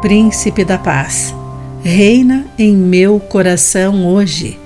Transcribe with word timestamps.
Príncipe 0.00 0.64
da 0.64 0.78
Paz, 0.78 1.34
reina 1.82 2.46
em 2.56 2.72
meu 2.76 3.18
coração 3.18 4.06
hoje. 4.06 4.56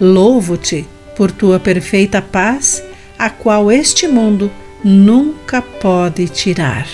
Louvo-te 0.00 0.84
por 1.16 1.30
tua 1.30 1.60
perfeita 1.60 2.20
paz, 2.20 2.82
a 3.16 3.30
qual 3.30 3.70
este 3.70 4.08
mundo 4.08 4.50
nunca 4.82 5.62
pode 5.62 6.26
tirar. 6.26 6.84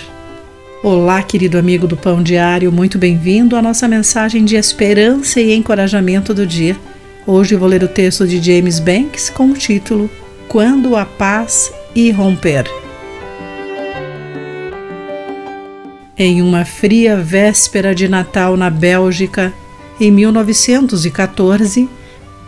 Olá, 0.82 1.22
querido 1.22 1.56
amigo 1.56 1.86
do 1.86 1.96
Pão 1.96 2.22
Diário, 2.22 2.70
muito 2.70 2.98
bem-vindo 2.98 3.56
à 3.56 3.62
nossa 3.62 3.88
mensagem 3.88 4.44
de 4.44 4.56
esperança 4.56 5.40
e 5.40 5.54
encorajamento 5.54 6.34
do 6.34 6.46
dia. 6.46 6.76
Hoje 7.26 7.56
vou 7.56 7.66
ler 7.66 7.82
o 7.82 7.88
texto 7.88 8.26
de 8.26 8.38
James 8.38 8.80
Banks 8.80 9.30
com 9.30 9.46
o 9.46 9.54
título 9.54 10.10
Quando 10.46 10.94
a 10.94 11.06
Paz 11.06 11.72
irromper. 11.94 12.66
Em 16.18 16.42
uma 16.42 16.64
fria 16.64 17.16
véspera 17.16 17.94
de 17.94 18.08
Natal 18.08 18.56
na 18.56 18.68
Bélgica, 18.68 19.54
em 20.00 20.10
1914, 20.10 21.88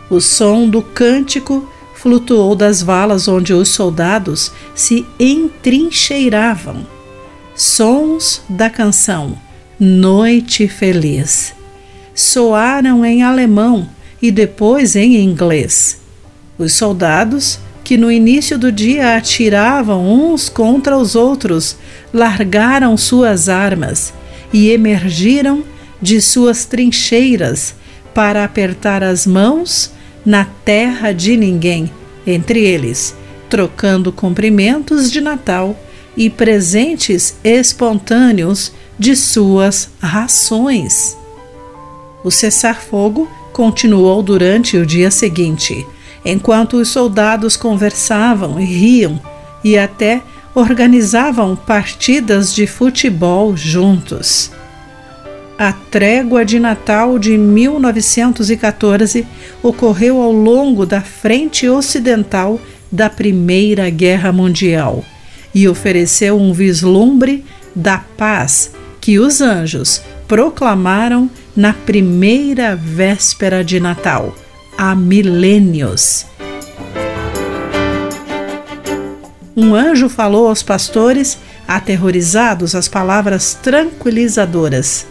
o 0.09 0.19
som 0.19 0.67
do 0.67 0.81
cântico 0.81 1.65
flutuou 1.95 2.53
das 2.53 2.81
valas 2.81 3.29
onde 3.29 3.53
os 3.53 3.69
soldados 3.69 4.51
se 4.75 5.05
entrincheiravam. 5.17 6.85
Sons 7.55 8.41
da 8.49 8.69
canção 8.69 9.37
Noite 9.79 10.67
Feliz 10.67 11.53
soaram 12.13 13.05
em 13.05 13.23
alemão 13.23 13.87
e 14.21 14.31
depois 14.31 14.97
em 14.97 15.15
inglês. 15.15 16.01
Os 16.57 16.73
soldados 16.73 17.57
que 17.91 17.97
no 17.97 18.09
início 18.09 18.57
do 18.57 18.71
dia 18.71 19.17
atiravam 19.17 20.09
uns 20.09 20.47
contra 20.47 20.97
os 20.97 21.13
outros, 21.13 21.75
largaram 22.13 22.95
suas 22.95 23.49
armas 23.49 24.13
e 24.53 24.69
emergiram 24.69 25.61
de 26.01 26.21
suas 26.21 26.63
trincheiras 26.63 27.75
para 28.13 28.45
apertar 28.45 29.03
as 29.03 29.27
mãos 29.27 29.91
na 30.25 30.45
terra 30.63 31.11
de 31.11 31.35
ninguém, 31.35 31.91
entre 32.25 32.61
eles, 32.61 33.13
trocando 33.49 34.09
cumprimentos 34.13 35.11
de 35.11 35.19
Natal 35.19 35.77
e 36.15 36.29
presentes 36.29 37.35
espontâneos 37.43 38.71
de 38.97 39.17
suas 39.17 39.89
rações. 39.99 41.17
O 42.23 42.31
cessar-fogo 42.31 43.29
continuou 43.51 44.23
durante 44.23 44.77
o 44.77 44.85
dia 44.85 45.11
seguinte 45.11 45.85
enquanto 46.23 46.77
os 46.77 46.89
soldados 46.89 47.55
conversavam 47.57 48.59
e 48.59 48.65
riam 48.65 49.19
e 49.63 49.77
até 49.77 50.21
organizavam 50.53 51.55
partidas 51.55 52.53
de 52.53 52.67
futebol 52.67 53.55
juntos. 53.55 54.51
A 55.57 55.73
trégua 55.73 56.43
de 56.43 56.59
Natal 56.59 57.19
de 57.19 57.37
1914 57.37 59.27
ocorreu 59.61 60.19
ao 60.21 60.31
longo 60.31 60.85
da 60.85 61.01
frente 61.01 61.69
ocidental 61.69 62.59
da 62.91 63.09
Primeira 63.09 63.89
Guerra 63.89 64.31
Mundial 64.31 65.05
e 65.53 65.67
ofereceu 65.67 66.39
um 66.39 66.51
vislumbre 66.51 67.45
da 67.75 67.99
paz 67.99 68.71
que 68.99 69.19
os 69.19 69.39
anjos 69.39 70.01
proclamaram 70.27 71.29
na 71.55 71.73
primeira 71.73 72.75
véspera 72.75 73.63
de 73.63 73.79
Natal 73.79 74.35
há 74.81 74.95
milênios. 74.95 76.25
Um 79.55 79.75
anjo 79.75 80.09
falou 80.09 80.47
aos 80.47 80.63
pastores, 80.63 81.37
aterrorizados, 81.67 82.73
as 82.73 82.87
palavras 82.87 83.53
tranquilizadoras: 83.53 85.05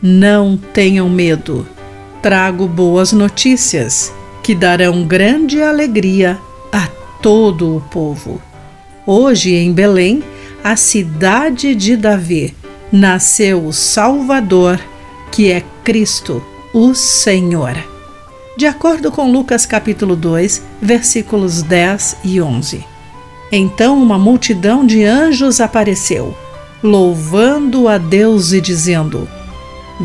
Não 0.00 0.56
tenham 0.56 1.08
medo. 1.08 1.66
Trago 2.22 2.68
boas 2.68 3.12
notícias 3.12 4.12
que 4.44 4.54
darão 4.54 5.04
grande 5.04 5.60
alegria 5.60 6.38
a 6.72 6.86
todo 7.20 7.78
o 7.78 7.80
povo. 7.80 8.40
Hoje 9.04 9.52
em 9.56 9.72
Belém, 9.72 10.22
a 10.62 10.76
cidade 10.76 11.74
de 11.74 11.96
Davi, 11.96 12.54
nasceu 12.92 13.66
o 13.66 13.72
Salvador, 13.72 14.78
que 15.32 15.50
é 15.50 15.64
Cristo, 15.82 16.40
o 16.72 16.94
Senhor 16.94 17.76
de 18.60 18.66
acordo 18.66 19.10
com 19.10 19.32
Lucas 19.32 19.64
capítulo 19.64 20.14
2, 20.14 20.62
versículos 20.82 21.62
10 21.62 22.18
e 22.22 22.42
11. 22.42 22.84
Então 23.50 24.02
uma 24.02 24.18
multidão 24.18 24.84
de 24.84 25.02
anjos 25.02 25.62
apareceu, 25.62 26.36
louvando 26.82 27.88
a 27.88 27.96
Deus 27.96 28.52
e 28.52 28.60
dizendo: 28.60 29.26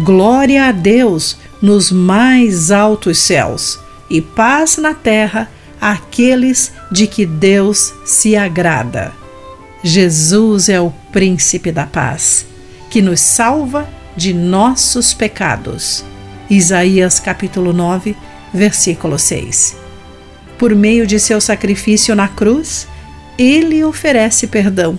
Glória 0.06 0.70
a 0.70 0.72
Deus 0.72 1.36
nos 1.62 1.92
mais 1.92 2.72
altos 2.72 3.18
céus 3.18 3.78
e 4.10 4.22
paz 4.22 4.78
na 4.78 4.94
terra 4.94 5.52
àqueles 5.82 6.72
de 6.90 7.08
que 7.08 7.26
Deus 7.26 7.94
se 8.06 8.38
agrada. 8.38 9.12
Jesus 9.84 10.70
é 10.70 10.80
o 10.80 10.94
príncipe 11.12 11.74
da 11.74 11.86
paz, 11.86 12.46
que 12.90 13.02
nos 13.02 13.20
salva 13.20 13.86
de 14.16 14.34
nossos 14.34 15.14
pecados. 15.14 16.06
Isaías 16.50 17.20
capítulo 17.20 17.74
9, 17.74 18.16
versículo 18.54 19.18
6. 19.20 19.76
Por 20.58 20.74
meio 20.74 21.06
de 21.06 21.20
seu 21.20 21.42
sacrifício 21.42 22.16
na 22.16 22.28
cruz, 22.28 22.88
ele 23.38 23.84
oferece 23.84 24.48
perdão 24.48 24.98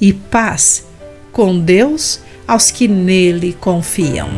e 0.00 0.12
paz 0.12 0.86
com 1.32 1.58
Deus 1.58 2.20
aos 2.46 2.70
que 2.70 2.86
nele 2.86 3.56
confiam. 3.60 4.28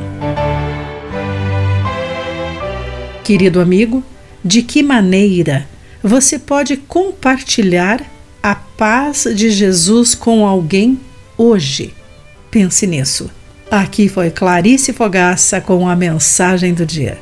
Querido 3.25 3.61
amigo, 3.61 4.03
de 4.45 4.63
que 4.63 4.83
maneira 4.83 5.69
você 6.03 6.39
pode 6.39 6.77
compartilhar 6.77 8.01
a 8.43 8.55
paz 8.55 9.27
de 9.35 9.51
Jesus 9.51 10.15
com 10.15 10.47
alguém 10.47 10.99
hoje? 11.37 11.95
Pense 12.51 12.87
nisso. 12.87 13.31
Aqui 13.71 14.09
foi 14.09 14.31
Clarice 14.31 14.93
Fogaça 14.93 15.61
com 15.61 15.89
a 15.89 15.95
mensagem 15.95 16.75
do 16.75 16.85
dia. 16.85 17.19